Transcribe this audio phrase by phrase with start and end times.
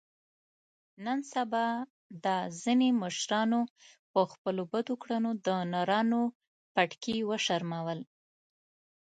[1.05, 1.65] نن سبا
[2.25, 3.61] دا ځنې مشرانو
[4.11, 6.21] په خپلو بدو کړنو د نرانو
[6.73, 7.99] پټکي و شرمول.